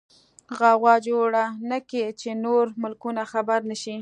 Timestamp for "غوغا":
0.57-0.95